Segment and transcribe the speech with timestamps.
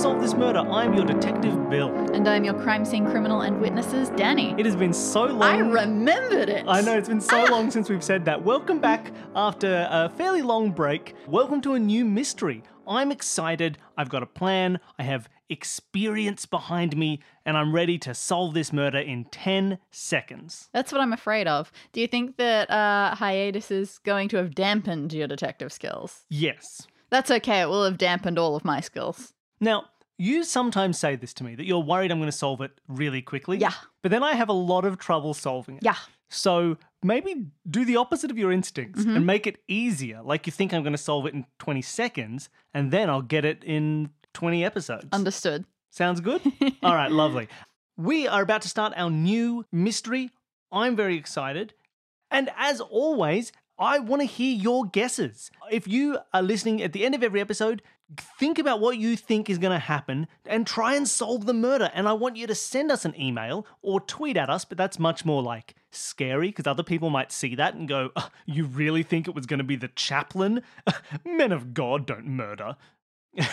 [0.00, 0.60] Solve This Murder.
[0.60, 1.90] I'm your detective, Bill.
[2.14, 4.58] And I'm your crime scene criminal and witnesses, Dani.
[4.58, 5.42] It has been so long.
[5.42, 6.64] I remembered it.
[6.66, 7.50] I know, it's been so Ah.
[7.50, 8.42] long since we've said that.
[8.42, 11.14] Welcome back after a fairly long break.
[11.26, 12.62] Welcome to a new mystery.
[12.88, 13.76] I'm excited.
[13.98, 14.80] I've got a plan.
[14.98, 20.70] I have experience behind me, and I'm ready to solve this murder in 10 seconds.
[20.72, 21.70] That's what I'm afraid of.
[21.92, 26.22] Do you think that uh, hiatus is going to have dampened your detective skills?
[26.30, 26.86] Yes.
[27.10, 27.60] That's okay.
[27.60, 29.34] It will have dampened all of my skills.
[29.60, 29.86] Now,
[30.18, 33.22] you sometimes say this to me that you're worried I'm going to solve it really
[33.22, 33.58] quickly.
[33.58, 33.72] Yeah.
[34.02, 35.82] But then I have a lot of trouble solving it.
[35.84, 35.96] Yeah.
[36.28, 39.16] So maybe do the opposite of your instincts Mm-hmm.
[39.16, 40.20] and make it easier.
[40.22, 43.44] Like you think I'm going to solve it in 20 seconds, and then I'll get
[43.44, 45.06] it in 20 episodes.
[45.12, 45.64] Understood.
[45.90, 46.40] Sounds good?
[46.82, 47.48] All right, lovely.
[47.96, 50.30] We are about to start our new mystery.
[50.70, 51.74] I'm very excited.
[52.30, 55.50] And as always, I want to hear your guesses.
[55.70, 57.82] If you are listening at the end of every episode,
[58.18, 61.90] think about what you think is going to happen and try and solve the murder.
[61.94, 64.98] And I want you to send us an email or tweet at us, but that's
[64.98, 69.02] much more like scary because other people might see that and go, "Ugh, You really
[69.02, 70.62] think it was going to be the chaplain?
[71.24, 72.76] Men of God don't murder.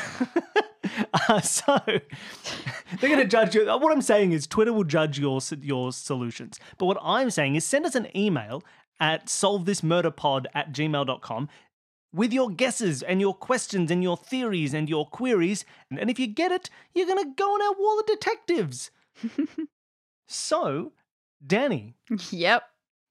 [1.30, 3.66] Uh, so they're going to judge you.
[3.66, 6.60] What I'm saying is, Twitter will judge your your solutions.
[6.78, 8.64] But what I'm saying is, send us an email
[9.00, 11.50] at solvethismurderpod at gmail.com
[12.18, 15.64] with your guesses and your questions and your theories and your queries.
[15.92, 18.92] And if you get it, you're going to go on our wall of detectives.
[20.28, 20.92] so,
[21.46, 21.94] Dani,
[22.32, 22.64] Yep.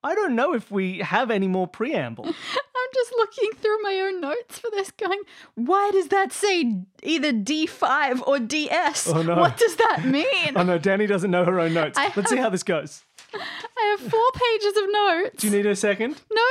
[0.04, 2.24] I don't know if we have any more preamble.
[2.26, 5.20] I'm just looking through my own notes for this, going,
[5.56, 9.08] why does that say either D5 or DS?
[9.08, 9.36] Oh, no.
[9.36, 10.52] What does that mean?
[10.54, 11.98] oh no, Dani doesn't know her own notes.
[11.98, 13.02] I Let's see how this goes.
[13.34, 15.40] I have four pages of notes.
[15.42, 16.20] Do you need a second?
[16.32, 16.42] No,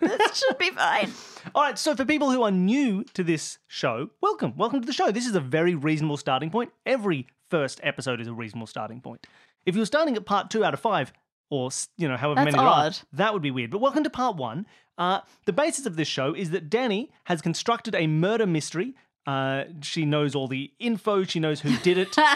[0.00, 1.12] no, this should be fine.
[1.52, 4.54] All right, so for people who are new to this show, welcome.
[4.56, 5.10] Welcome to the show.
[5.10, 6.72] This is a very reasonable starting point.
[6.86, 9.26] Every first episode is a reasonable starting point.
[9.66, 11.12] If you're starting at part two out of five,
[11.50, 11.68] or
[11.98, 12.98] you know, however That's many there are, odd.
[13.12, 13.70] that would be weird.
[13.70, 14.66] But welcome to part one.
[14.96, 18.94] Uh, the basis of this show is that Dani has constructed a murder mystery.
[19.26, 21.24] Uh, she knows all the info.
[21.24, 22.16] She knows who did it.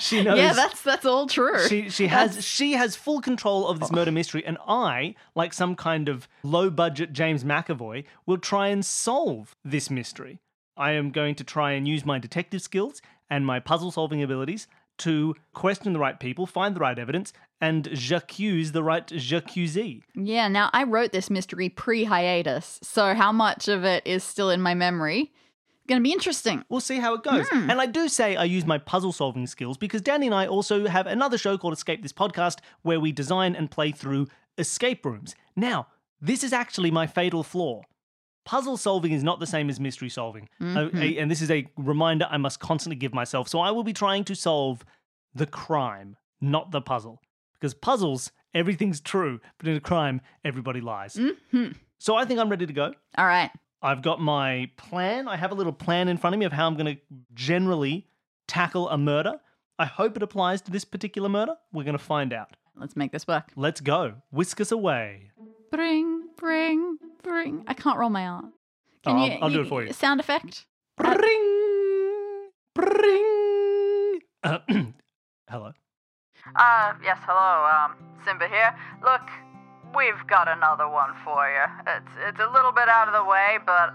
[0.00, 0.38] She knows.
[0.38, 1.68] Yeah, that's that's all true.
[1.68, 5.76] She she has she has full control of this murder mystery, and I, like some
[5.76, 10.40] kind of low budget James McAvoy, will try and solve this mystery.
[10.76, 14.66] I am going to try and use my detective skills and my puzzle solving abilities
[14.98, 20.02] to question the right people, find the right evidence, and j'accuse the right j'accusee.
[20.14, 24.50] Yeah, now I wrote this mystery pre hiatus, so how much of it is still
[24.50, 25.32] in my memory?
[25.86, 26.64] Gonna be interesting.
[26.68, 27.46] We'll see how it goes.
[27.52, 30.86] And I do say I use my puzzle solving skills because Dani and I also
[30.86, 35.34] have another show called Escape This Podcast where we design and play through escape rooms.
[35.56, 35.88] Now,
[36.20, 37.82] this is actually my fatal flaw.
[38.46, 40.48] Puzzle solving is not the same as mystery solving.
[40.60, 43.48] Uh, a- and this is a reminder I must constantly give myself.
[43.48, 44.84] So I will be trying to solve
[45.34, 47.20] the crime, not the puzzle.
[47.54, 51.18] Because puzzles, everything's true, but in a crime, everybody lies.
[51.98, 52.92] So I think I'm ready to go.
[53.16, 53.50] All right.
[53.84, 55.28] I've got my plan.
[55.28, 57.00] I have a little plan in front of me of how I'm going to
[57.34, 58.06] generally
[58.48, 59.34] tackle a murder.
[59.78, 61.54] I hope it applies to this particular murder.
[61.72, 62.56] We're going to find out.
[62.76, 63.50] Let's make this work.
[63.56, 64.14] Let's go.
[64.32, 65.30] Whisk us away.
[65.70, 67.62] Bring, bring, bring.
[67.66, 68.42] I can't roll my R.
[69.04, 69.92] Can Oh, you, I'll- I'll do it for you.
[69.92, 70.64] Sound effect?
[70.96, 74.20] Bring, bring.
[74.42, 74.58] Uh,
[75.50, 75.72] hello.
[76.56, 78.74] Uh, yes, hello, um, Simba here.
[79.02, 79.22] Look,
[79.96, 81.64] we've got another one for you.
[81.86, 83.94] It's, it's a little bit out of the way, but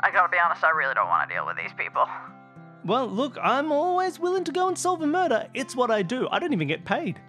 [0.00, 2.06] I gotta be honest, I really don't want to deal with these people.
[2.84, 5.48] Well, look, I'm always willing to go and solve a murder.
[5.54, 6.28] It's what I do.
[6.30, 7.20] I don't even get paid.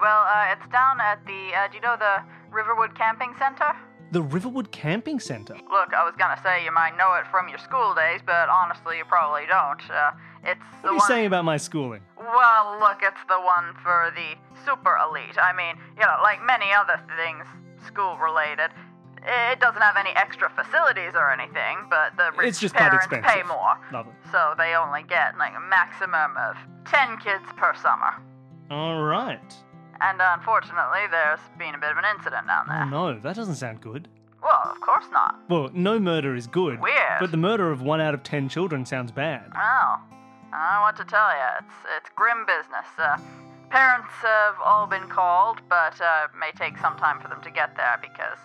[0.00, 3.72] Well, uh, it's down at the, uh, do you know the Riverwood Camping Center?
[4.12, 5.54] The Riverwood Camping Center.
[5.54, 8.98] Look, I was gonna say you might know it from your school days, but honestly,
[8.98, 9.80] you probably don't.
[9.90, 10.12] Uh,
[10.46, 11.06] it's What the are you one.
[11.08, 12.02] saying about my schooling?
[12.16, 14.34] Well, look, it's the one for the
[14.64, 15.38] super elite.
[15.40, 17.44] I mean, you know, like many other things
[17.86, 18.70] school related,
[19.22, 23.06] it doesn't have any extra facilities or anything, but the rich It's just quite parents
[23.10, 23.78] pay more.
[23.92, 24.12] Lovely.
[24.32, 26.56] So they only get like a maximum of
[26.86, 28.14] 10 kids per summer.
[28.70, 29.54] All right.
[30.00, 32.86] And unfortunately, there's been a bit of an incident down Oh there.
[32.86, 34.08] no, that doesn't sound good.
[34.42, 35.36] Well, of course not.
[35.48, 36.80] Well, no murder is good.
[36.80, 37.18] Weird.
[37.18, 39.50] But the murder of one out of ten children sounds bad.
[39.54, 40.00] Well,
[40.52, 41.48] I don't know what to tell you.
[41.60, 42.86] It's it's grim business.
[42.98, 43.18] Uh,
[43.70, 47.50] parents have all been called, but uh, it may take some time for them to
[47.50, 48.38] get there because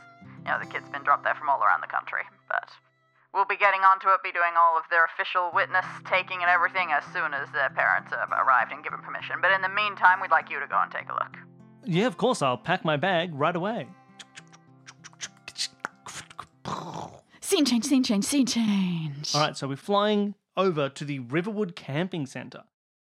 [0.45, 2.23] you know the kids been dropped there from all around the country.
[2.49, 2.69] But
[3.33, 6.91] we'll be getting onto it, be doing all of their official witness taking and everything
[6.91, 9.37] as soon as their parents have arrived and given permission.
[9.41, 11.37] But in the meantime, we'd like you to go and take a look.
[11.85, 13.87] Yeah, of course, I'll pack my bag right away.
[17.41, 19.35] Scene change, scene change, scene change.
[19.35, 22.63] All right, so we're flying over to the Riverwood Camping Center.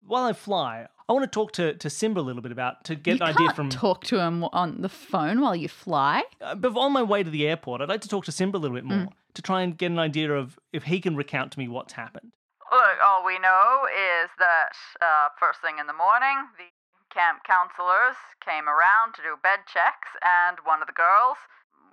[0.02, 2.94] while I fly, I want to talk to, to Simba a little bit about to
[2.94, 3.68] get you an idea can't from.
[3.70, 6.22] talk to him on the phone while you fly.
[6.40, 8.62] Uh, but on my way to the airport, I'd like to talk to Simba a
[8.62, 9.12] little bit more Mm.
[9.34, 12.32] to try and get an idea of if he can recount to me what's happened.
[12.72, 16.70] Look, all we know is that uh, first thing in the morning, the
[17.14, 21.38] camp counselors came around to do bed checks, and one of the girls,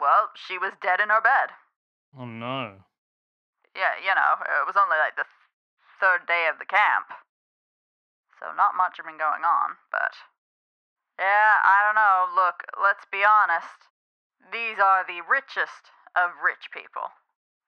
[0.02, 1.50] well, she was dead in her bed.
[2.18, 2.84] Oh no.
[3.76, 5.43] Yeah, you know, it was only like the th-
[6.00, 7.12] third day of the camp.
[8.40, 10.14] So not much had been going on, but.
[11.20, 12.26] Yeah, I don't know.
[12.34, 13.88] Look, let's be honest.
[14.52, 17.14] These are the richest of rich people.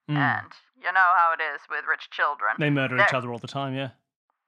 [0.10, 0.18] Mm.
[0.18, 2.56] And you know how it is with rich children.
[2.60, 3.90] They murder each They're- other all the time, yeah.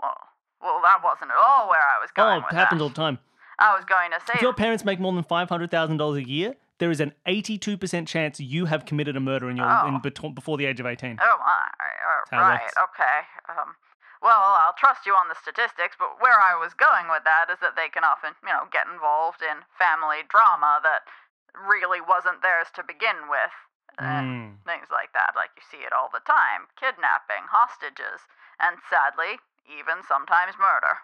[0.01, 0.17] Well,
[0.61, 2.43] well, that wasn't at all where I was going.
[2.43, 3.19] Oh, it happens all the time.
[3.59, 6.91] I was going to say If your parents make more than $500,000 a year, there
[6.91, 9.87] is an 82% chance you have committed a murder in your Oh.
[9.87, 11.17] in bet- before the age of 18.
[11.21, 12.37] Oh my.
[12.37, 12.71] Right.
[12.77, 13.19] Okay.
[13.49, 13.75] Um.
[14.21, 17.59] Well, I'll trust you on the statistics, but where I was going with that is
[17.59, 21.05] that they can often, you know, get involved in family drama that
[21.53, 23.51] really wasn't theirs to begin with.
[23.99, 24.63] and Mm.
[24.63, 28.27] Things like that, like you see it all the time kidnapping, hostages,
[28.59, 30.99] and sadly, even sometimes murder.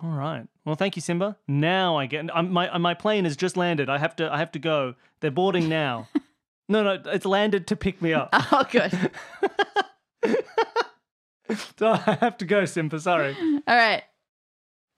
[0.00, 0.46] All right.
[0.64, 1.36] Well, thank you, Simba.
[1.46, 3.88] Now I get um, my my plane has just landed.
[3.88, 4.94] I have to I have to go.
[5.20, 6.08] They're boarding now.
[6.68, 8.30] no, no, it's landed to pick me up.
[8.52, 8.92] Oh, good.
[11.78, 12.98] so I have to go, Simba.
[13.00, 13.36] Sorry.
[13.66, 14.02] All right.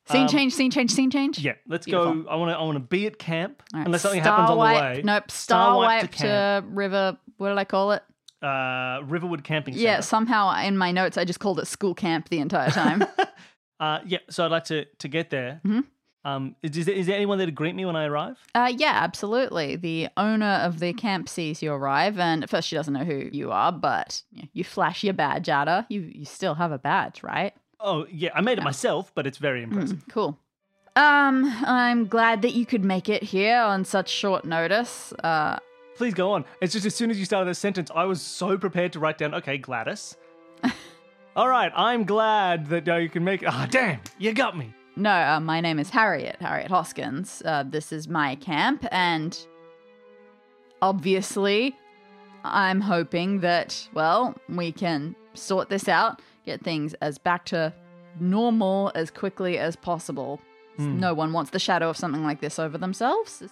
[0.06, 1.38] Scene Um, change, scene change, scene change.
[1.38, 2.24] Yeah, let's Beautiful.
[2.24, 2.28] go.
[2.28, 4.56] I want to I want to be at camp right, unless something star happens on
[4.58, 5.02] the way.
[5.02, 5.30] Nope.
[5.30, 7.16] Star Star, wipe to to, river.
[7.38, 8.02] What did I call it?
[8.42, 9.84] Uh, Riverwood Camping Center.
[9.84, 13.02] Yeah, somehow in my notes I just called it school camp the entire time.
[13.84, 14.18] Uh, yeah.
[14.30, 15.60] So I'd like to to get there.
[15.64, 15.84] Mhm.
[16.26, 18.38] Um, is, is, there, is there anyone there to greet me when I arrive?
[18.54, 19.76] uh, yeah, absolutely.
[19.76, 23.28] The owner of the camp sees you arrive, and at first she doesn't know who
[23.30, 25.84] you are, but you, you flash your badge at her.
[25.90, 27.52] You you still have a badge, right?
[27.78, 28.30] Oh, yeah.
[28.34, 29.98] I made it myself, but it's very impressive.
[29.98, 30.38] Mm, cool.
[30.96, 35.12] Um, I'm glad that you could make it here on such short notice.
[35.22, 35.58] Uh,
[35.96, 36.44] Please go on.
[36.62, 39.18] It's just as soon as you started the sentence, I was so prepared to write
[39.18, 40.16] down, okay, Gladys.
[41.36, 43.42] All right, I'm glad that uh, you can make.
[43.44, 44.72] Ah, damn, you got me.
[44.94, 47.42] No, uh, my name is Harriet, Harriet Hoskins.
[47.44, 49.36] Uh, this is my camp, and
[50.80, 51.74] obviously,
[52.44, 57.74] I'm hoping that, well, we can sort this out, get things as back to
[58.20, 60.40] normal as quickly as possible.
[60.76, 61.00] Hmm.
[61.00, 63.42] No one wants the shadow of something like this over themselves.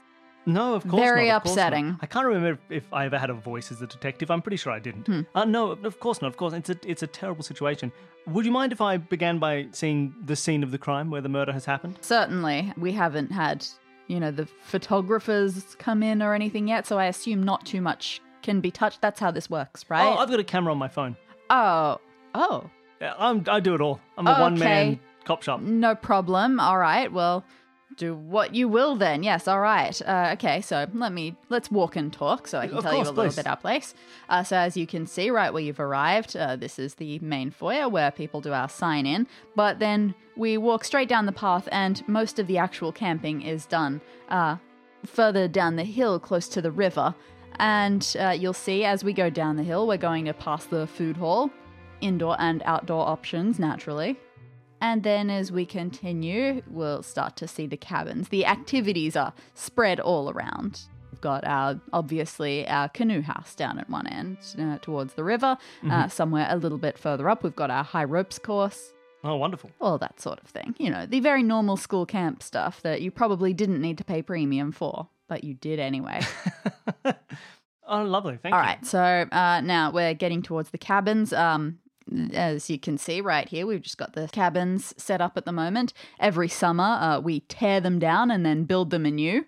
[0.45, 1.63] No, of course Very not, of course not.
[1.69, 1.99] upsetting.
[2.01, 4.31] I can't remember if, if I ever had a voice as a detective.
[4.31, 5.07] I'm pretty sure I didn't.
[5.07, 5.21] Hmm.
[5.35, 6.29] Uh, no, of course not.
[6.29, 7.93] Of course, it's a it's a terrible situation.
[8.27, 11.29] Would you mind if I began by seeing the scene of the crime where the
[11.29, 11.99] murder has happened?
[12.01, 13.67] Certainly, we haven't had,
[14.09, 18.21] you know, the photographers come in or anything yet, so I assume not too much
[18.43, 19.01] can be touched.
[19.01, 20.05] That's how this works, right?
[20.05, 21.17] Oh, I've got a camera on my phone.
[21.51, 21.99] oh,
[22.35, 22.69] oh.
[23.01, 24.01] Yeah, I'm, I do it all.
[24.17, 24.41] I'm a Okay.
[24.41, 25.61] one man cop shop.
[25.61, 26.61] No problem.
[26.61, 27.13] All right.
[27.13, 27.45] Well,
[28.03, 29.23] do what you will then.
[29.23, 29.47] Yes.
[29.47, 29.97] All right.
[30.03, 30.61] Uh, okay.
[30.61, 33.15] So let me let's walk and talk, so I can Of tell course, you a
[33.15, 33.37] little please.
[33.37, 33.95] bit our place.
[34.29, 37.51] Uh, so as you can see, right where you've arrived, uh, this is the main
[37.51, 39.27] foyer where people do our sign in.
[39.55, 43.67] But then we walk straight down the path, and most of the actual camping is
[43.67, 44.57] done uh,
[45.07, 47.15] further down the hill, close to the river.
[47.59, 50.87] And uh, you'll see as we go down the hill, we're going to pass the
[50.87, 51.51] food hall,
[52.01, 54.17] indoor and outdoor options, naturally.
[54.83, 58.29] And then as we continue, we'll start to see the cabins.
[58.29, 60.81] The activities are spread all around.
[61.13, 65.57] We've got our, obviously, our canoe house down at one end uh, towards the river.
[65.89, 68.93] Uh, somewhere a little bit further up, we've got our high ropes course,
[69.25, 69.71] Oh, wonderful.
[69.81, 70.75] all that sort of thing.
[70.79, 74.21] You know, the very normal school camp stuff that you probably didn't need to pay
[74.21, 76.21] premium for, but you did anyway.
[77.85, 78.39] Oh, lovely.
[78.41, 78.67] Thank All you.
[78.67, 79.01] right, so
[79.33, 81.33] uh, now we're getting towards the cabins.
[81.33, 81.79] Um,
[82.33, 85.53] as you can see right here, we've just got the cabins set up at the
[85.53, 85.93] moment.
[86.19, 89.47] Every summer, uh, we tear them down and then build them anew.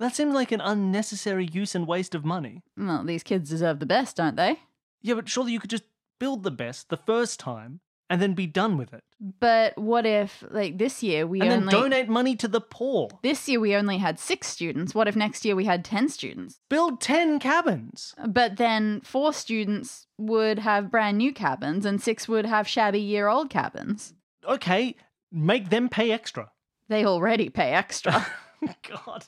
[0.00, 2.62] That seems like an unnecessary use and waste of money.
[2.76, 4.60] Well, these kids deserve the best, don't they?
[5.02, 5.84] Yeah, but surely you could just
[6.18, 7.80] build the best the first time
[8.14, 9.02] and then be done with it.
[9.40, 13.08] But what if, like this year, we and only then donate money to the poor.
[13.24, 14.94] this year we only had six students.
[14.94, 16.60] What if next year we had ten students?
[16.70, 18.14] Build 10 cabins.
[18.24, 23.26] But then four students would have brand new cabins, and six would have shabby year
[23.26, 24.14] old cabins.
[24.48, 24.94] Okay,
[25.32, 26.52] make them pay extra.
[26.88, 28.24] They already pay extra.
[28.88, 29.24] God.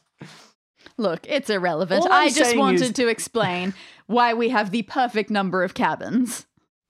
[0.96, 2.02] Look, it's irrelevant.
[2.02, 3.74] All I'm I just saying wanted is- to explain
[4.06, 6.46] why we have the perfect number of cabins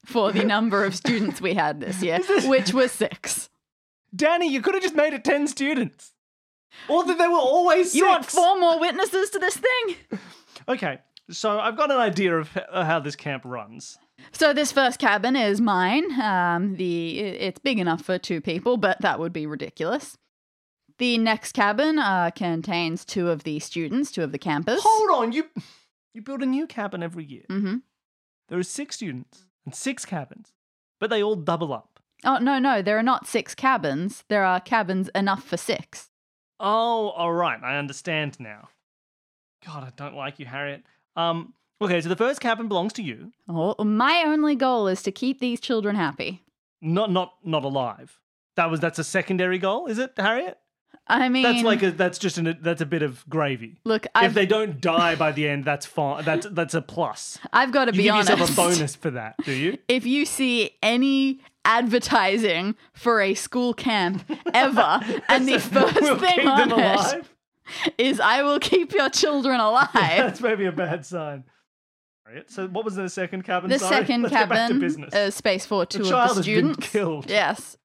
[0.07, 3.51] for the number of students we had this year, which was six.
[4.15, 6.13] Dani, you could have just made it 10 students.
[6.89, 7.97] Or that there were always six.
[7.97, 9.97] You want four more witnesses to this thing?
[10.69, 10.99] Okay,
[11.31, 13.99] So I've got an idea of how this camp runs.
[14.33, 16.21] So this first cabin is mine.
[16.21, 20.19] Um, the it's big enough for two people, but that would be ridiculous.
[20.99, 24.81] The next cabin uh, contains two of the students, two of the campers.
[24.83, 25.45] Hold on, you
[26.15, 27.45] you build a new cabin every year.
[27.49, 27.77] Mm-hmm.
[28.49, 30.53] There are six students and six cabins,
[30.99, 32.01] but they all double up.
[32.25, 34.25] Oh no, no, there are not six cabins.
[34.29, 36.09] There are cabins enough for six.
[36.59, 38.69] Oh, all right, I understand now.
[39.67, 40.85] God, I don't like you, Harriet.
[41.17, 43.33] Um, okay, so the first cabin belongs to you.
[43.49, 46.43] Oh, my only goal is to keep these children happy.
[46.81, 48.19] Not not not alive.
[48.55, 50.59] That was that's a secondary goal, is it, Harriet?
[51.09, 53.79] I mean, That's like a that's just an that's a bit of gravy.
[53.85, 56.25] look, if I've, they don't die by the end, that's fine.
[56.25, 57.39] That's that's a plus.
[57.53, 58.31] I've got to You be give honest.
[58.31, 59.79] yourself a bonus for that, do you?
[59.89, 66.47] if you see any advertising for a school camp ever, and the first We'll thing
[66.47, 67.33] on alive.
[67.99, 71.45] is "I will keep your children alive." That's maybe a bad sign.
[72.27, 73.71] Right, So what was the second cabin?
[73.71, 75.15] the Sorry, second let's get back to cabin business.
[75.15, 76.91] is space for two the of the students.
[76.91, 77.31] killed.
[77.31, 77.77] Yes,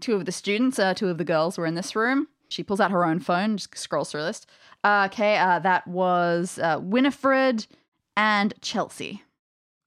[0.00, 0.78] two of the students.
[0.78, 2.28] Uh, two of the girls were in this room.
[2.48, 4.48] She pulls out her own phone, just scrolls through a list.
[4.84, 7.66] Uh, okay, uh, that was uh, Winifred
[8.16, 9.22] and Chelsea.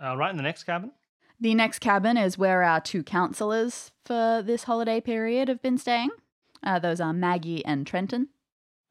[0.03, 0.91] Uh, right in the next cabin.
[1.39, 6.09] The next cabin is where our two counselors for this holiday period have been staying.
[6.61, 8.27] Uh, those are Maggie and Trenton.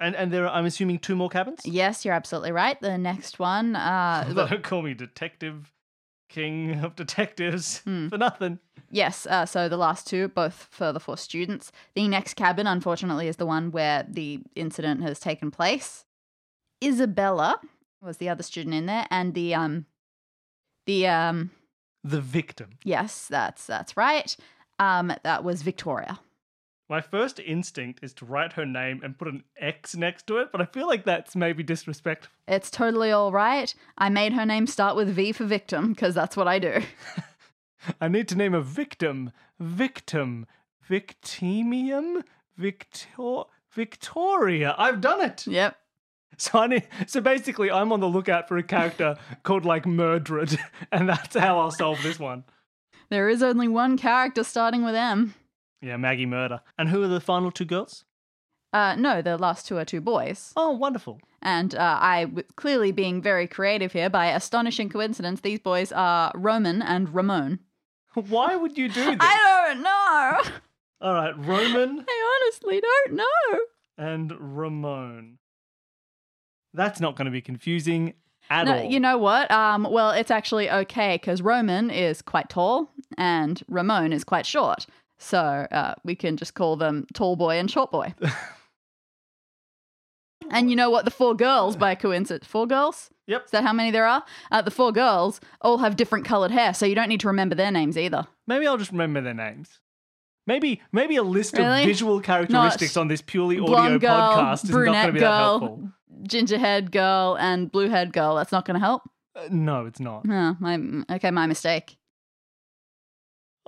[0.01, 1.61] And and there are, I'm assuming, two more cabins.
[1.65, 2.81] Yes, you're absolutely right.
[2.81, 5.73] The next one, uh, Don't call me detective,
[6.29, 8.09] king of detectives Hmm.
[8.09, 8.59] for nothing.
[8.91, 11.73] yes, uh, so the last two, both for the four students.
[11.95, 16.05] The next cabin, unfortunately, is the one where the incident has taken place.
[16.83, 17.61] Isabella
[18.03, 19.87] was the other student in there, and the um,
[20.87, 21.51] the um,
[22.05, 22.71] The victim.
[22.85, 24.37] yes, that's that's right.
[24.79, 26.21] Um, that was Victoria.
[26.89, 30.51] My first instinct is to write her name and put an X next to it,
[30.51, 32.33] but I feel like that's maybe disrespectful.
[32.47, 33.75] It's totally all right.
[33.99, 36.81] I made her name start with V for victim because that's what I do.
[38.01, 39.33] I need to name a victim.
[39.59, 40.47] Victim.
[40.89, 42.25] Victimium?
[42.57, 44.75] Victor Victoria.
[44.79, 45.47] I've done it.
[45.47, 45.77] Yep.
[46.37, 50.59] So I need, so basically I'm on the lookout for a character called like Murdred,
[50.93, 52.45] and that's how I'll solve this one.
[53.11, 55.35] There is only one character starting with M.
[55.81, 56.61] Yeah, Maggie Murder.
[56.77, 58.05] And who are the final two girls?
[58.73, 60.53] Uh, no, the last two are two boys.
[60.57, 61.21] Oh, wonderful.
[61.41, 66.33] And uh, I, w- clearly being very creative here, by astonishing coincidence, these boys are
[66.35, 67.61] Roman and Ramon.
[68.15, 69.17] Why would you do this?
[69.21, 70.59] I don't know.
[71.01, 73.59] All right, Roman I honestly don't know.
[73.97, 75.39] and Ramon.
[76.75, 78.15] That's not going to be confusing
[78.51, 78.85] at No, all.
[78.85, 79.51] you know what?
[79.51, 84.87] Um, well, it's actually okay because Roman is quite tall and Ramon is quite short.
[85.19, 88.15] So uh, we can just call them tall boy and short boy.
[90.51, 91.05] and you know what?
[91.05, 93.11] The four girls, by coincidence, four girls?
[93.27, 93.47] Yep.
[93.47, 94.25] Is that how many there are?
[94.51, 97.55] Uh, the four girls all have different colored hair, so you don't need to remember
[97.55, 98.27] their names either.
[98.47, 99.81] Maybe I'll just remember their names.
[100.47, 101.83] Maybe maybe a list Really?
[101.83, 105.13] of visual characteristics on this purely audio Blonde girl, podcast is not going brunette to
[105.13, 105.91] be that girl, helpful.
[106.23, 108.37] gingerhead girl, and blue bluehead girl.
[108.37, 109.03] That's not going to help.
[109.37, 110.25] Uh, no, it's not.
[110.25, 110.79] No, my
[111.17, 111.98] okay, my mistake.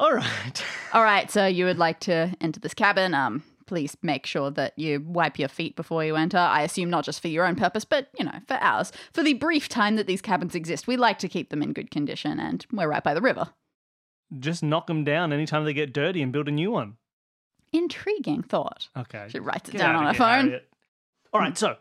[0.01, 0.65] All right.
[0.95, 3.13] All right, so you would like to enter this cabin.
[3.13, 6.39] Um, please make sure that you wipe your feet before you enter.
[6.39, 8.93] I assume not just for your own purpose, but you know, for ours.
[9.13, 11.91] For the brief time that these cabins exist, we like to keep them in good
[11.91, 13.51] condition, and we're right by the river.
[14.39, 16.95] Just knock them down anytime they get dirty and build a new one.
[17.71, 18.89] Intriguing thought.
[18.97, 19.27] Okay.
[19.29, 20.47] She writes it Get down on her phone.
[20.47, 20.69] Harriet.
[21.35, 21.77] All right, so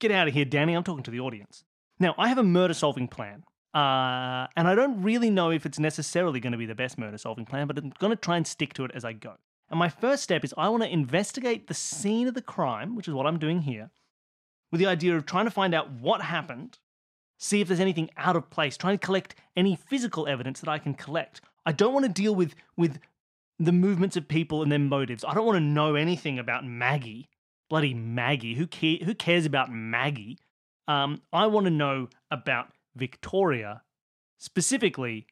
[0.00, 0.74] get out of here, Dani.
[0.74, 1.62] I'm talking to the audience.
[2.00, 3.44] Now, I have a murder solving plan.
[3.74, 7.18] Uh, and I don't really know if it's necessarily going to be the best murder
[7.18, 9.34] solving plan, but I'm going to try and stick to it as I go.
[9.68, 13.08] And my first step is I want to investigate the scene of the crime, which
[13.08, 13.90] is what I'm doing here,
[14.70, 16.78] with the idea of trying to find out what happened,
[17.38, 20.78] see if there's anything out of place, trying to collect any physical evidence that I
[20.78, 21.40] can collect.
[21.66, 23.00] I don't want to deal with with
[23.58, 25.24] the movements of people and their motives.
[25.24, 27.28] I don't want to know anything about Maggie.
[27.70, 28.54] Bloody Maggie.
[28.54, 30.38] Who care, who cares about Maggie?
[30.86, 33.82] Um, I want to know about Victoria,
[34.38, 35.26] specifically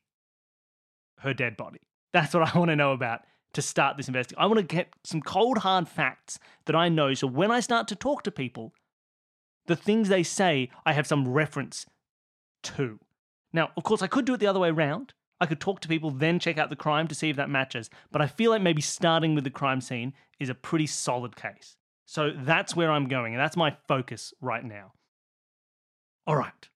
[1.21, 1.81] her dead body.
[2.13, 3.21] That's what I want to know about
[3.55, 4.43] to start this investigation.
[4.43, 7.89] I want to get some cold hard facts that I know so when I start
[7.89, 8.73] to talk to people,
[9.67, 11.87] the things they say, I have some reference
[12.65, 12.99] to.
[13.53, 15.13] Now, of course, I could do it the other way around.
[15.41, 17.91] I could talk to people, then check out the crime to see if that matches.
[18.11, 21.77] But I feel like maybe starting with the crime scene is a pretty solid case.
[22.07, 24.93] So that's where I'm going, and that's my focus right now.
[26.27, 26.69] All right.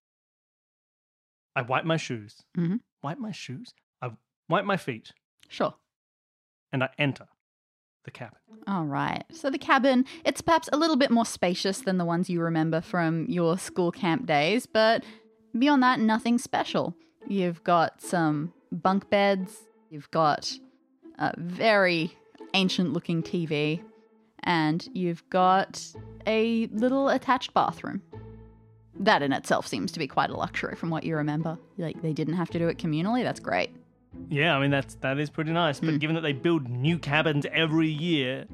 [1.57, 2.45] I wipe my shoes.
[2.57, 2.81] Mhm.
[3.03, 3.75] Wipe my shoes?
[4.01, 4.11] I
[4.49, 5.13] wipe my feet,
[5.49, 5.75] Sure.
[6.73, 7.27] and I enter
[8.05, 8.39] the cabin.
[8.69, 9.25] All right.
[9.33, 12.81] So the cabin, it's perhaps a little bit more spacious than the ones you remember
[12.81, 15.03] from your school camp days, but
[15.59, 16.95] beyond that, nothing special.
[17.27, 20.57] You've got some bunk beds, you've got
[21.19, 22.17] a very
[22.55, 23.83] ancient looking TV,
[24.41, 25.85] and you've got
[26.27, 28.03] a little attached bathroom.
[29.01, 31.59] That in itself seems to be quite a luxury from what you remember.
[31.79, 33.71] Like they didn't have to do it communally, that's great.
[34.31, 35.81] Yeah, I mean that's that is pretty nice.
[35.81, 38.47] But given that they build new cabins every year,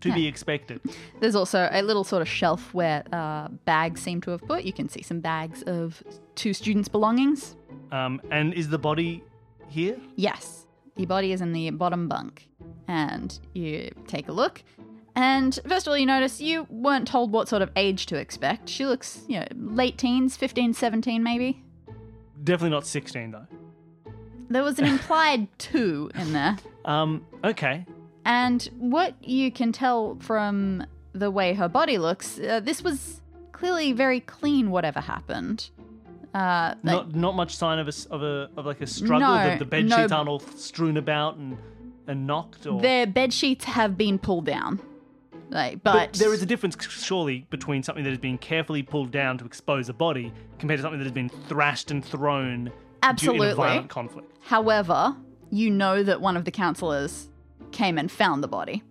[0.00, 0.80] to be expected.
[1.20, 4.64] There's also a little sort of shelf where uh, bags seem to have put.
[4.64, 6.02] You can see some bags of
[6.34, 7.56] two students' belongings.
[7.90, 9.24] Um, and is the body
[9.68, 9.98] here?
[10.16, 12.48] Yes, the body is in the bottom bunk.
[12.86, 14.62] And you take a look.
[15.18, 18.68] And first of all, you notice you weren't told what sort of age to expect.
[18.68, 21.60] She looks, you know, late teens, 15, 17 maybe.
[22.44, 23.46] Definitely not 16 though.
[24.48, 26.56] There was an implied two in there.
[26.84, 27.84] Um, okay.
[28.24, 33.20] And what you can tell from the way her body looks, uh, this was
[33.50, 35.68] clearly very clean, whatever happened.
[36.32, 39.34] Uh, like- not not much sign of a of a of like a struggle.
[39.34, 39.96] No, the, the bed no.
[39.96, 41.58] sheets aren't all strewn about and
[42.06, 44.80] and knocked or their bed sheets have been pulled down.
[45.50, 49.10] Like, but, But there is a difference, surely, between something that has been carefully pulled
[49.10, 52.70] down to expose a body compared to something that has been thrashed and thrown
[53.16, 54.30] due in a violent conflict.
[54.42, 55.16] However,
[55.50, 57.30] you know that one of the counselors
[57.72, 58.82] came and found the body.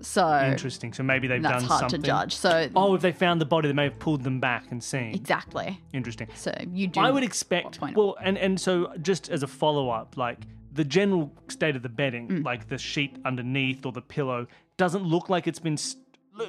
[0.00, 0.92] So Interesting.
[0.92, 2.02] So maybe they've that's done hard something.
[2.02, 2.36] to judge.
[2.36, 5.12] So Oh, if they found the body, they may have pulled them back and seen.
[5.14, 5.80] exactly.
[5.92, 6.28] Interesting.
[6.36, 7.00] So you do.
[7.00, 7.80] I would expect.
[7.80, 10.38] point- Well, and and so just as a follow up, like
[10.72, 12.44] the general state of the bedding, Mm.
[12.44, 14.46] like the sheet underneath or the pillow,
[14.78, 15.76] doesn't look like it's been.
[15.76, 16.02] St-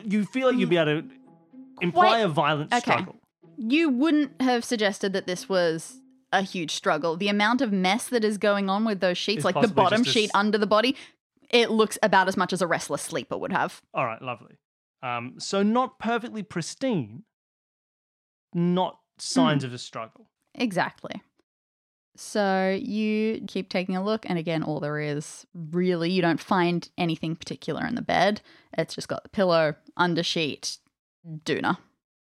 [0.05, 1.09] you feel like you'd be able to
[1.81, 2.91] imply a violent okay.
[2.91, 3.15] struggle.
[3.57, 5.99] you wouldn't have suggested that this was
[6.31, 7.17] a huge struggle.
[7.17, 9.83] The amount of mess that is going on with those sheets, It's like the possibly
[9.83, 10.95] bottom just sheet under the body,
[11.49, 13.81] it looks about as much as a restless sleeper would have.
[13.93, 14.55] All right, lovely.
[15.01, 17.23] Um, so not perfectly pristine,
[18.53, 20.29] not signs of a struggle.
[20.53, 21.21] Exactly.
[22.21, 26.89] So you keep taking a look, and again, all there is really, you don't find
[26.97, 28.41] anything particular in the bed.
[28.77, 30.79] It's just got the pillow, undersheet,
[31.25, 31.77] doona.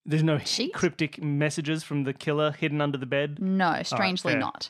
[0.05, 0.75] There's no Sheet?
[0.75, 3.41] cryptic messages from the killer hidden under the bed.
[3.41, 4.69] No, strangely not.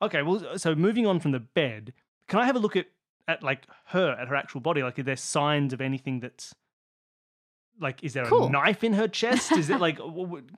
[0.00, 1.92] Okay, well, so moving on from the bed,
[2.28, 2.86] can I have a look at
[3.26, 4.84] at like her at her actual body?
[4.84, 6.54] Like, are there signs of anything that's
[7.80, 8.46] like, is there Cool.
[8.46, 9.52] a knife in her chest?
[9.52, 9.98] Is it like,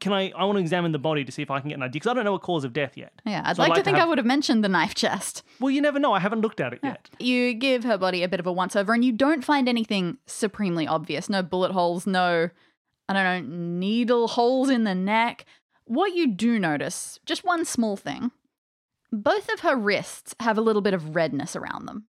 [0.01, 0.31] can I?
[0.37, 2.11] I want to examine the body to see if I can get an idea because
[2.11, 3.13] I don't know a cause of death yet.
[3.25, 5.43] Yeah, I'd So like, like to think have- I would have mentioned the knife chest.
[5.61, 6.13] Well, you never know.
[6.13, 7.09] I haven't looked at it yet.
[7.19, 10.19] You give her body a bit of a once over, and you don't find anything
[10.27, 11.29] supremely obvious.
[11.31, 12.51] No bullet holes, no,
[13.09, 15.45] I don't know, needle holes in the neck.
[15.87, 18.31] What you do notice, just one small thing
[19.13, 22.07] both of her wrists have a little bit of redness around them.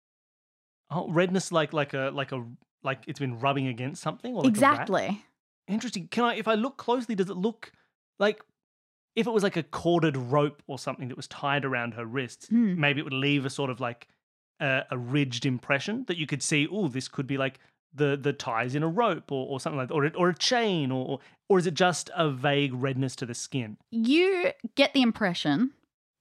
[0.89, 2.45] Oh, redness like like a like a
[2.83, 4.33] like it's been rubbing against something.
[4.35, 5.23] Or like exactly.
[5.67, 6.07] Interesting.
[6.09, 7.71] Can I, if I look closely, does it look
[8.19, 8.41] like
[9.15, 12.47] if it was like a corded rope or something that was tied around her wrists?
[12.47, 12.79] Hmm.
[12.79, 14.07] Maybe it would leave a sort of like
[14.59, 16.67] a, a ridged impression that you could see.
[16.69, 17.59] Oh, this could be like
[17.93, 20.35] the the ties in a rope or, or something like that, or a- or a
[20.35, 21.19] chain, or-
[21.49, 23.77] or is it just a vague redness to the skin?
[23.91, 25.71] You get the impression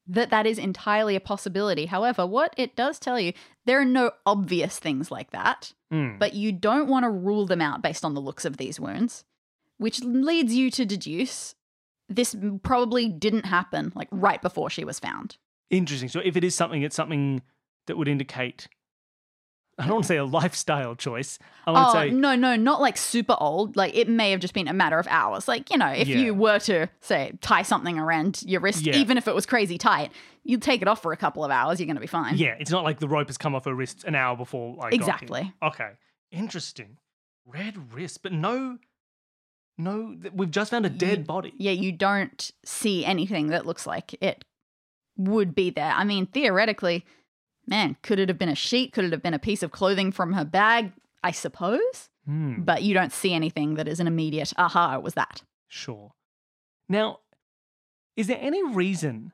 [0.06, 1.86] that that is entirely a possibility.
[1.86, 3.32] However, what it does tell you,
[3.66, 5.72] there are no obvious things like that.
[5.92, 6.16] Hmm.
[6.18, 9.24] but you don't want to rule them out based on the looks of these wounds,
[9.76, 11.54] which leads you to deduce
[12.08, 15.36] this probably didn't happen like right before she was found.
[15.68, 16.08] Interesting.
[16.08, 17.42] So if it is something, it's something
[17.86, 18.68] that would indicate.
[19.78, 21.38] I don't want to say a lifestyle choice.
[21.66, 23.74] I want Oh, to say no, no, not like super old.
[23.76, 25.48] Like it may have just been a matter of hours.
[25.48, 26.18] Like, you know, if Yeah.
[26.18, 28.96] you were to say tie something around your wrist, Yeah.
[28.96, 30.12] even if it was crazy tight,
[30.44, 32.36] you'd take it off for a couple of hours, you're going to be fine.
[32.36, 34.90] Yeah, it's not like the rope has come off her wrist an hour before I.
[34.90, 35.52] Exactly.
[35.62, 35.90] Okay,
[36.30, 36.98] interesting.
[37.46, 38.78] Red wrist, but no,
[39.78, 40.16] no.
[40.34, 41.54] We've just found a dead You- body.
[41.56, 44.44] Yeah, you don't see anything that looks like it
[45.16, 45.92] would be there.
[45.92, 47.04] I mean, theoretically,
[47.72, 48.92] man, could it have been a sheet?
[48.92, 50.92] Could it have been a piece of clothing from her bag?
[51.24, 52.10] I suppose.
[52.26, 55.42] Hmm, But you don't see anything that is an immediate, aha, it was that.
[55.68, 56.12] sure.
[56.88, 57.20] Now,
[58.16, 59.32] is there any reason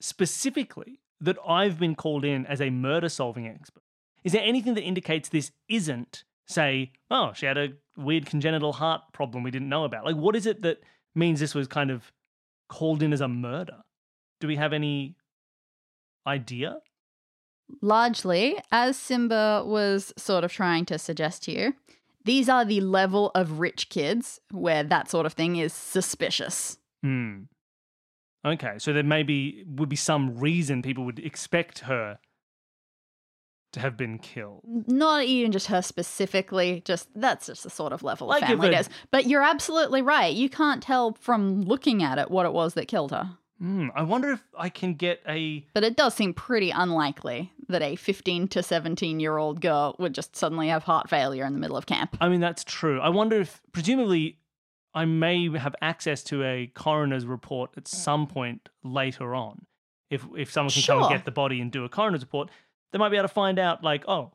[0.00, 3.82] specifically that I've been called in as a murder-solving expert?
[4.22, 9.02] Is there anything that indicates this isn't, say, oh, she had a weird congenital heart
[9.12, 10.04] problem we didn't know about?
[10.04, 10.78] Like, what is it that
[11.14, 12.12] means this was kind of
[12.68, 13.78] called in as a murder?
[14.40, 15.16] Do we have any
[16.26, 16.76] idea?
[17.80, 21.74] Largely, as Simba was sort of trying to suggest to you,
[22.24, 26.78] these are the level of rich kids where that sort of thing is suspicious.
[27.02, 27.42] Hmm.
[28.44, 32.18] Okay, so there maybe would be some reason people would expect her
[33.72, 34.62] to have been killed.
[34.86, 38.68] Not even just her specifically, just that's just the sort of level Like of family
[38.68, 38.88] it is.
[39.10, 40.32] But you're absolutely right.
[40.32, 43.36] You can't tell from looking at it what it was that killed her.
[43.64, 45.66] Hmm, I wonder if I can get a.
[45.72, 50.14] But it does seem pretty unlikely that a 15 to 17 year old girl would
[50.14, 52.14] just suddenly have heart failure in the middle of camp.
[52.20, 53.00] I mean, that's true.
[53.00, 54.36] I wonder if, presumably,
[54.92, 59.64] I may have access to a coroner's report at some point later on.
[60.10, 62.50] If if someone can come and get the body and do a coroner's report,
[62.92, 64.32] they might be able to find out, like, oh,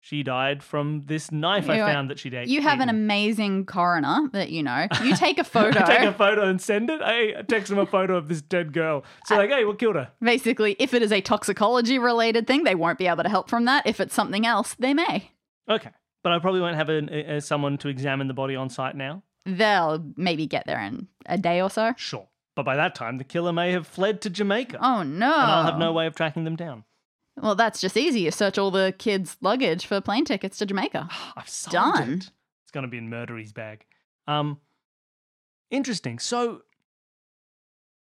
[0.00, 1.92] she died from this knife I You know what?
[1.92, 2.48] found that she'd ate.
[2.48, 4.86] You have an amazing coroner that you know.
[5.02, 5.80] You take a photo.
[5.82, 7.00] I take a photo and send it.
[7.02, 9.04] I text them a photo of this dead girl.
[9.26, 10.12] So like, hey, what killed her?
[10.20, 13.64] Basically, if it is a toxicology related thing, they won't be able to help from
[13.64, 13.84] that.
[13.86, 15.32] If it's something else, they may.
[15.68, 15.90] Okay,
[16.22, 18.94] but I probably won't have an, a, a- someone to examine the body on site
[18.94, 19.24] now.
[19.44, 21.94] They'll maybe get there in a day or so.
[21.96, 25.26] Sure, but by that time, the killer may have fled to Jamaica, Oh no.
[25.26, 26.84] and I'll have no way of tracking them down.
[27.40, 28.20] Well, that's just easy.
[28.20, 31.08] You search all the kids' luggage for plane tickets to Jamaica.
[31.36, 32.12] I've solved Done.
[32.14, 32.30] it.
[32.62, 33.84] It's going to be in Murdery's bag.
[34.26, 34.58] Um,
[35.70, 36.18] interesting.
[36.18, 36.62] So,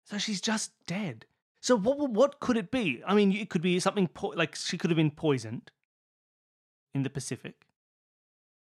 [0.04, 1.26] so she's just dead.
[1.60, 3.02] So what what- could it be?
[3.06, 5.70] I mean, it could be something po- like she could have been poisoned
[6.94, 7.66] in the Pacific.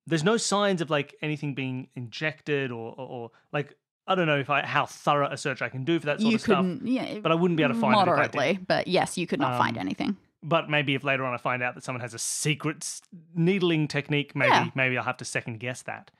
[0.06, 3.74] There's no signs of like anything being injected or or, or like
[4.06, 6.30] I don't know if I how thorough a search I can do for that sort
[6.30, 6.66] you of stuff.
[6.82, 8.58] yeah, But I wouldn't be able to find it moderately.
[8.66, 10.16] But yes, you could not find Um, anything.
[10.42, 13.00] But maybe if later on I find out that someone has a secret
[13.34, 14.70] needling technique, maybe Yeah.
[14.74, 16.10] maybe I'll have to second guess that.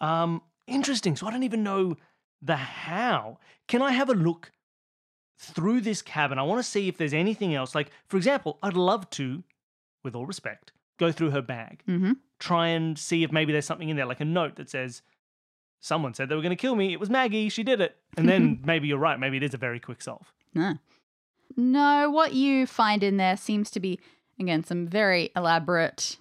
[0.00, 1.14] Um, interesting.
[1.16, 1.96] So I don't even know
[2.42, 3.38] the how.
[3.68, 4.50] Can I have a look
[5.38, 6.38] through this cabin?
[6.38, 7.74] I want to see if there's anything else.
[7.74, 9.44] Like, for example, I'd love to,
[10.02, 13.90] with all respect, go through her bag, hmm try and see if maybe there's something
[13.90, 15.02] in there, like a note that says,
[15.80, 16.90] "Someone said they were going to kill me.
[16.94, 17.50] It was Maggie.
[17.50, 19.20] She did it." And then maybe you're right.
[19.20, 20.32] Maybe it is a very quick solve.
[20.54, 20.78] No.
[21.56, 23.98] No, what you find in there seems to be,
[24.38, 26.18] again, some very elaborate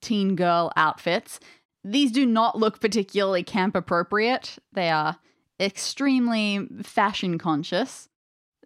[0.00, 1.40] teen girl outfits.
[1.84, 4.58] These do not look particularly camp appropriate.
[4.72, 5.18] They are
[5.58, 8.08] extremely fashion conscious.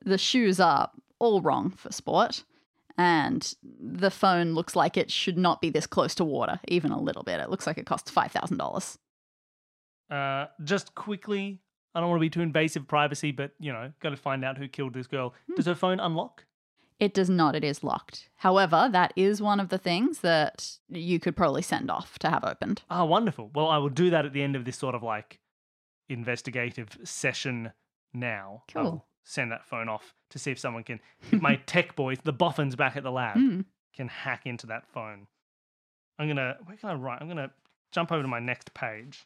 [0.05, 2.45] The shoes are all wrong for sport.
[2.97, 7.01] And the phone looks like it should not be this close to water, even a
[7.01, 7.41] little bit.
[7.41, 8.97] It looks like it costs $5,000.
[10.11, 11.61] Uh, just quickly,
[11.95, 14.59] I don't want to be too invasive privacy, but you know, got to find out
[14.59, 15.35] who killed this girl.
[15.57, 16.45] Does her phone unlock?
[17.01, 18.29] It does not, it is locked.
[18.37, 22.45] However, that is one of the things that you could probably send off to have
[22.45, 22.83] opened.
[22.89, 23.51] Ah, wonderful.
[23.55, 25.41] Well, I will do that at the end of this sort of like
[26.09, 27.73] investigative session
[28.13, 28.63] now.
[28.73, 28.83] Cool.
[28.83, 31.01] I'll send that phone off to see if someone can,
[31.33, 33.65] my tech boys, the boffins back at the lab, Mm.
[33.95, 35.27] can hack into that phone.
[36.19, 37.21] I'm going to, where can I write?
[37.21, 37.51] I'm going to
[37.93, 39.25] jump over to my next page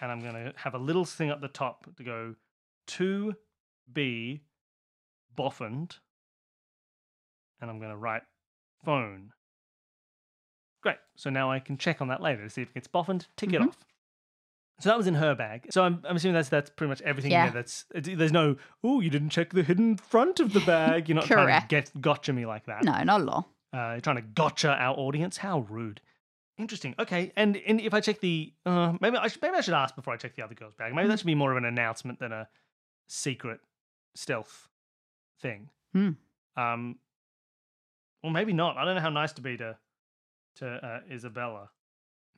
[0.00, 2.34] and I'm going to have a little thing up the top to go
[2.88, 3.34] to
[3.92, 4.42] be
[5.36, 5.98] boffined.
[7.60, 8.22] And I'm going to write
[8.84, 9.32] phone.
[10.82, 10.96] Great.
[11.16, 13.52] So now I can check on that later to see if it gets boffined, tick
[13.52, 13.68] it Mhm.
[13.68, 13.78] off.
[14.78, 15.66] So that was in her bag.
[15.70, 17.44] So I'm, I'm assuming that's that's pretty much everything in Yeah.
[17.50, 17.62] there.
[17.62, 21.08] That's there's no oh you didn't check the hidden front of the bag.
[21.08, 22.84] You're not trying to get gotcha me like that.
[22.84, 23.48] No, not at all.
[23.72, 25.38] Uh, you're trying to gotcha our audience.
[25.38, 26.02] How rude.
[26.58, 26.94] Interesting.
[26.98, 29.94] Okay, and, and if I check the uh, maybe I should maybe I should ask
[29.94, 30.94] before I check the other girl's bag.
[30.94, 32.48] Maybe that should be more of an announcement than a
[33.08, 33.60] secret
[34.14, 34.68] stealth
[35.42, 35.68] thing.
[35.92, 36.10] Hmm.
[36.56, 36.96] Um,
[38.22, 38.78] well, maybe not.
[38.78, 39.76] I don't know how nice to be to
[40.56, 41.68] to uh, Isabella.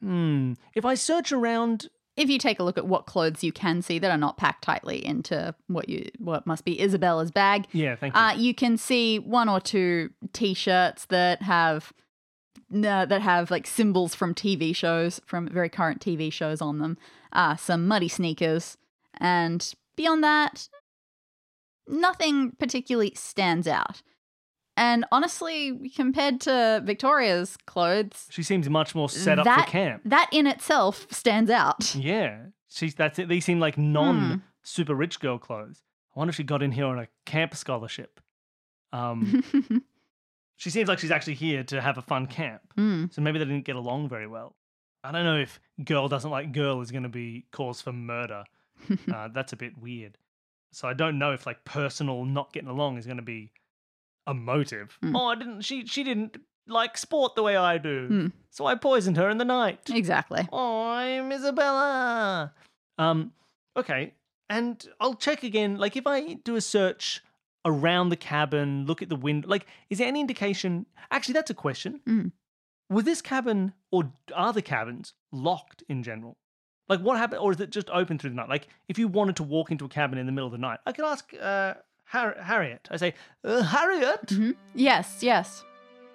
[0.03, 0.55] Hmm.
[0.75, 4.01] If I search around, If you take a look at what clothes you can see
[4.01, 8.15] that are not packed tightly into what you what must be Isabella's bag, yeah, thank
[8.15, 8.21] you.
[8.21, 11.93] uh, you can see one or two t-shirts that have
[12.75, 16.97] uh, that have like symbols from TV shows, from very current TV shows on them.
[17.33, 18.77] Uh, some muddy sneakers,
[19.21, 20.69] and beyond that,
[21.87, 24.03] nothing particularly stands out.
[24.77, 30.03] And honestly, compared to Victoria's clothes, she seems much more set up that, for camp.
[30.05, 31.95] That in itself stands out.
[31.99, 33.29] Yeah, she's that's it.
[33.29, 33.93] These seem like Hmm.
[33.93, 35.83] non super rich girl clothes.
[36.15, 38.21] I wonder if she got in here on a camp scholarship.
[38.93, 39.43] Um,
[40.59, 42.61] she seems like she's actually here to have a fun camp.
[42.77, 43.13] Mm.
[43.15, 44.55] So maybe they didn't get along very well.
[45.05, 48.45] I don't know if girl doesn't like girl is going to be cause for murder.
[49.15, 50.19] uh, that's a bit weird.
[50.73, 53.53] So I don't know if like personal not getting along is going to be
[54.27, 54.99] a motive.
[55.01, 55.17] Hmm.
[55.17, 55.63] Oh, I didn't.
[55.63, 58.27] She she didn't like sport the way I do, Hmm.
[58.51, 59.89] so I poisoned her in the night.
[59.89, 60.47] Exactly.
[60.53, 62.53] Oh, I'm Isabella.
[62.99, 63.33] Um,
[63.77, 64.13] okay,
[64.51, 65.77] and I'll check again.
[65.79, 67.23] Like, if I do a search
[67.65, 70.87] around the cabin, look at the window, like, is there any indication?
[71.11, 72.01] Actually, that's a question.
[72.07, 72.33] Mm.
[72.91, 76.37] Was this cabin or are the cabins locked in general?
[76.89, 78.49] Like, what happened, or is it just open through the night?
[78.49, 80.79] Like, if you wanted to walk into a cabin in the middle of the night,
[80.87, 82.89] I could ask uh, Har- Harriet.
[82.91, 85.65] I say, uh, Harriet, hmm Yes, yes.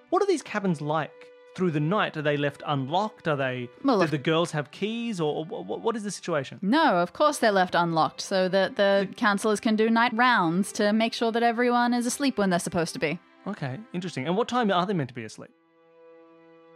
[0.09, 2.17] what are these cabins like through the night?
[2.17, 3.27] Are they left unlocked?
[3.27, 3.69] Are they?
[3.83, 6.59] Well, do the girls have keys, or, or wh- what is the situation?
[6.61, 10.93] No, of course they're left unlocked so that the councillors can do night rounds to
[10.93, 13.19] make sure that everyone is asleep when they're supposed to be.
[13.45, 14.25] Okay, interesting.
[14.27, 15.51] And what time are they meant to be asleep?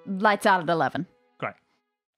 [0.06, 1.06] Lights out at 11.
[1.38, 1.54] Great.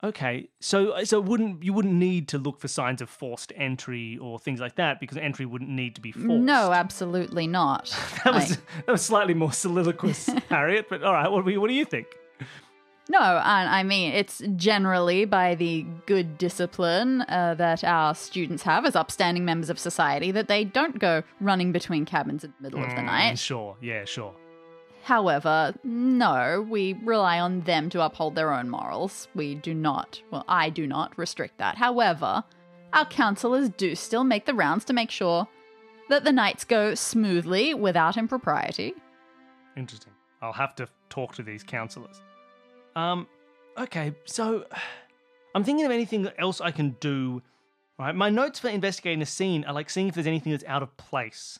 [0.03, 4.39] Okay, so so wouldn't you wouldn't need to look for signs of forced entry or
[4.39, 6.27] things like that because entry wouldn't need to be forced.
[6.27, 7.89] No, absolutely not.
[8.23, 10.87] that was Like- that was slightly more soliloquist, Harriet.
[10.89, 12.07] But all right, what do you, what do you think?
[13.11, 18.85] No, and I mean, it's generally by the good discipline uh, that our students have
[18.85, 22.83] as upstanding members of society that they don't go running between cabins in the middle
[22.83, 23.39] of the Mm, night.
[23.39, 24.35] Sure, yeah, sure.
[25.01, 29.27] However, no, we rely on them to uphold their own morals.
[29.33, 31.77] We do not, well, I do not restrict that.
[31.77, 32.43] However,
[32.93, 35.47] our councillors do still make the rounds to make sure
[36.09, 38.93] that the nights go smoothly without impropriety.
[39.75, 40.13] Interesting.
[40.43, 42.21] I'll have to talk to these counselors.
[42.99, 43.27] Um,
[43.77, 44.65] okay, so
[45.55, 47.41] I'm thinking of anything else I can do.
[47.97, 50.83] Right, my notes for investigating a scene are like seeing if there's anything that's out
[50.83, 51.59] of place.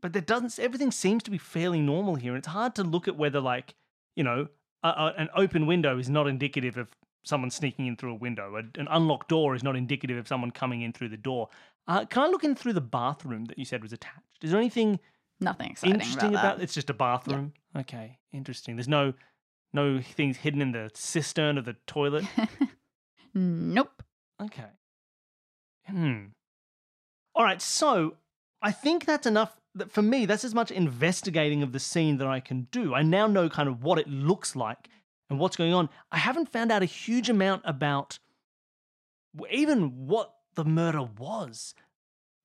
[0.00, 0.58] But there doesn't.
[0.58, 3.74] Everything seems to be fairly normal here, and it's hard to look at whether, like,
[4.16, 4.48] you know,
[4.82, 6.88] a, a, an open window is not indicative of
[7.22, 8.56] someone sneaking in through a window.
[8.56, 11.48] A, an unlocked door is not indicative of someone coming in through the door.
[11.86, 14.42] Uh, can I look in through the bathroom that you said was attached?
[14.42, 14.98] Is there anything
[15.40, 19.14] Nothing exciting interesting about, about, it's just a bathroom okay interesting there's no
[19.72, 22.24] no things hidden in the cistern of the toilet?
[23.32, 24.02] Nope.
[24.42, 24.70] okay.
[25.86, 26.24] Hmm.
[27.34, 28.16] All right so
[28.60, 32.26] i think that's enough that for me that's as much investigating of the scene that
[32.26, 32.92] i can do.
[32.94, 34.88] I now know kind of what it looks like
[35.28, 35.88] and what's going on.
[36.10, 38.18] I haven't found out a huge amount about
[39.50, 41.74] even what the murder was.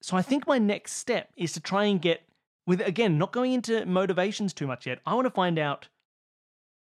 [0.02, 2.22] So i think my next step is to try and get
[2.68, 5.88] with again not going into motivations too much yet i want to find out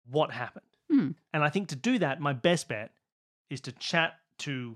[0.10, 1.12] what happened Hmm.
[1.34, 2.92] and i think to do that my best bet
[3.50, 4.76] is to chat to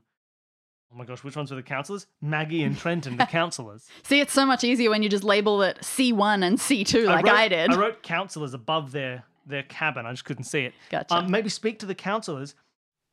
[0.93, 4.33] oh my gosh which ones were the counselors maggie and trenton the counselors See, it's
[4.33, 7.71] so much easier when you just label it C1 and C2 like wrote, I, did.
[7.71, 11.15] i wrote counselors above their their cabin i just couldn't see it Gotcha.
[11.15, 12.55] um, maybe speak to the counselors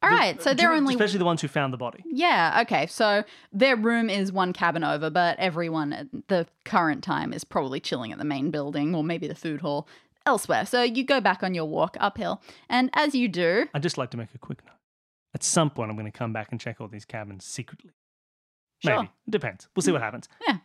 [0.02, 2.60] All The- right, so they're you- only especially the ones who found the body Yeah,
[2.62, 2.86] okay.
[2.86, 7.80] So their room is one cabin over, but everyone at the current time is probably
[7.80, 9.88] chilling at the main building or maybe the food hall
[10.26, 10.64] elsewhere.
[10.66, 14.10] So you go back on your walk uphill, and as you do, i'd just like
[14.10, 14.74] to make a quick note
[15.34, 17.90] at some point i'm going to come back and check all these cabins secretly
[18.82, 18.96] Sure.
[18.96, 20.58] maybe it depends we'll see what happens yeah.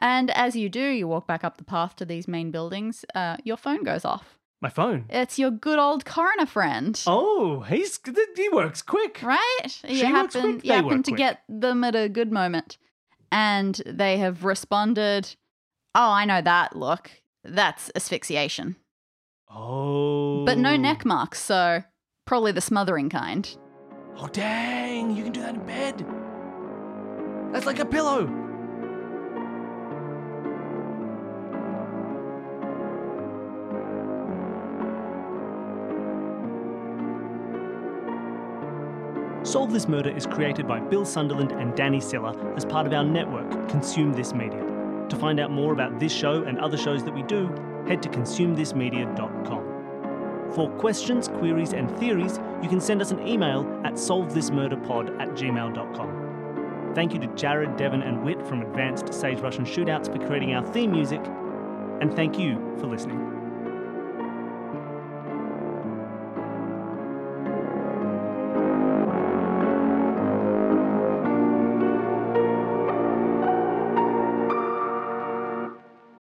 [0.00, 3.36] And as you do, you walk back up the path to these main buildings, uh,
[3.44, 4.38] your phone goes off.
[4.62, 7.00] my phone It's your good old coroner friend.
[7.06, 8.00] oh he's
[8.36, 9.58] he works quick Right?
[9.66, 11.18] She you works happen, quick, you happen to quick.
[11.18, 12.78] get them at a good moment.
[13.30, 15.36] And they have responded,
[15.94, 17.10] Oh, I know that look.
[17.44, 18.76] That's asphyxiation.
[19.54, 21.82] Oh But no neck marks, so
[22.26, 23.54] probably the smothering kind.
[24.16, 26.06] Oh, dang, you can do that in bed.
[27.52, 28.26] That's like a pillow.
[39.44, 43.04] Solve This Murder is created by Bill Sunderland and Dani Siller as part of our
[43.04, 44.64] network, Consume This Media.
[45.08, 47.52] To find out more about this show and other shows that we do,
[47.86, 49.68] head to consumethismedia.com.
[50.54, 56.92] For questions, queries, and theories, you can send us an email at solvethismurderpod at gmail.com.
[56.94, 60.62] Thank you to Jared, Devon, and Wit from Advanced Sage Russian Shootouts for creating our
[60.72, 61.22] theme music,
[62.00, 63.41] and thank you for listening.